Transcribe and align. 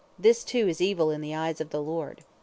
This, 0.17 0.43
too, 0.43 0.67
is 0.67 0.81
evil 0.81 1.11
in 1.11 1.21
the 1.21 1.35
eyes 1.35 1.61
of 1.61 1.69
the 1.69 1.79
Lord. 1.79 2.23